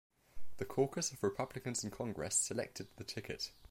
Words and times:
The 0.57 0.65
caucus 0.65 1.11
of 1.11 1.21
Republicans 1.21 1.83
in 1.83 1.91
Congress 1.91 2.35
selected 2.35 2.87
the 2.95 3.03
ticket. 3.03 3.51